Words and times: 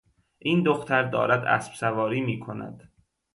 این 0.39 0.63
دختر 0.63 1.03
دارد 1.03 1.45
اسب 1.45 1.73
سواری 1.73 2.21
می 2.21 2.39
کند. 2.39 2.91